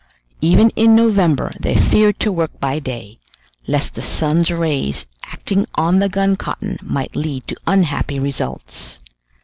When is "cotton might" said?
6.35-7.15